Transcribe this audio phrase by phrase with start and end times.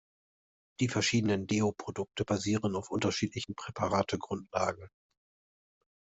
[0.79, 4.89] Die verschiedenen Deo-Produkte basieren auf unterschiedlichen Präparate-Grundlagen.